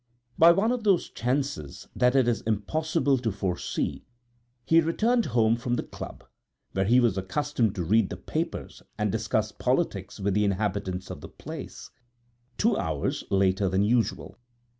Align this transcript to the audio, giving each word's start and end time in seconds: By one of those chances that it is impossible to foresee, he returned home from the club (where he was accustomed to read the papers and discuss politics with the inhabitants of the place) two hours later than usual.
By 0.35 0.51
one 0.51 0.71
of 0.71 0.83
those 0.83 1.11
chances 1.11 1.87
that 1.95 2.15
it 2.15 2.27
is 2.27 2.41
impossible 2.47 3.19
to 3.19 3.31
foresee, 3.31 4.03
he 4.65 4.81
returned 4.81 5.25
home 5.27 5.55
from 5.57 5.75
the 5.75 5.83
club 5.83 6.23
(where 6.71 6.85
he 6.85 6.99
was 6.99 7.19
accustomed 7.19 7.75
to 7.75 7.83
read 7.83 8.09
the 8.09 8.17
papers 8.17 8.81
and 8.97 9.11
discuss 9.11 9.51
politics 9.51 10.19
with 10.19 10.33
the 10.33 10.43
inhabitants 10.43 11.11
of 11.11 11.21
the 11.21 11.29
place) 11.29 11.91
two 12.57 12.75
hours 12.75 13.23
later 13.29 13.69
than 13.69 13.83
usual. 13.83 14.39